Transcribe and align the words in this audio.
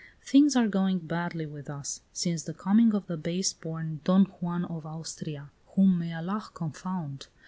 "Things 0.23 0.55
are 0.55 0.67
going 0.67 0.97
badly 0.97 1.45
with 1.45 1.69
us. 1.69 2.01
Since 2.11 2.41
the 2.45 2.55
coming 2.55 2.95
of 2.95 3.05
the 3.05 3.17
base 3.17 3.53
born 3.53 3.99
Don 4.03 4.25
Juan 4.25 4.65
of 4.65 4.83
Austria 4.83 5.51
(whom 5.75 5.99
may 5.99 6.11
Allah 6.11 6.49
confound!) 6.55 7.27